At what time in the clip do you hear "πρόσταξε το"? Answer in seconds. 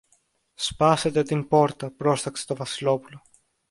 1.91-2.55